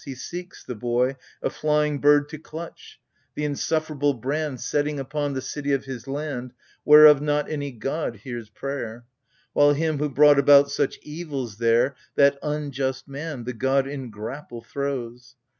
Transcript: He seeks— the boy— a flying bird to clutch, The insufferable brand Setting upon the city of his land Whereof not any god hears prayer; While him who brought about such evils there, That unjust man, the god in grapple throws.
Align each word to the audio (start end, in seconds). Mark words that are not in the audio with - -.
He 0.03 0.15
seeks— 0.15 0.63
the 0.63 0.73
boy— 0.73 1.15
a 1.43 1.51
flying 1.51 1.99
bird 1.99 2.27
to 2.29 2.39
clutch, 2.39 2.99
The 3.35 3.43
insufferable 3.45 4.15
brand 4.15 4.59
Setting 4.59 4.99
upon 4.99 5.35
the 5.35 5.43
city 5.43 5.73
of 5.73 5.85
his 5.85 6.07
land 6.07 6.53
Whereof 6.83 7.21
not 7.21 7.47
any 7.51 7.71
god 7.71 8.15
hears 8.15 8.49
prayer; 8.49 9.05
While 9.53 9.73
him 9.73 9.99
who 9.99 10.09
brought 10.09 10.39
about 10.39 10.71
such 10.71 10.97
evils 11.03 11.59
there, 11.59 11.93
That 12.15 12.39
unjust 12.41 13.07
man, 13.07 13.43
the 13.43 13.53
god 13.53 13.85
in 13.87 14.09
grapple 14.09 14.63
throws. 14.63 15.35